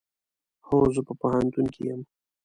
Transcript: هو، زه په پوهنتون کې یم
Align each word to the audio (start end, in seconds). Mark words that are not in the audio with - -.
هو، 0.67 0.77
زه 0.95 1.01
په 1.07 1.13
پوهنتون 1.19 1.65
کې 1.73 1.81
یم 1.89 2.01